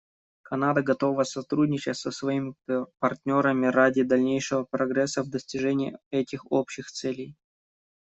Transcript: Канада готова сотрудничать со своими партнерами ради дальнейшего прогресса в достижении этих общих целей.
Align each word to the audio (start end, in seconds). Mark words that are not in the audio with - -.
Канада 0.41 0.81
готова 0.81 1.21
сотрудничать 1.25 1.95
со 1.95 2.09
своими 2.09 2.55
партнерами 2.97 3.67
ради 3.67 4.01
дальнейшего 4.01 4.63
прогресса 4.63 5.21
в 5.21 5.29
достижении 5.29 5.95
этих 6.09 6.51
общих 6.51 6.87
целей. 6.91 7.35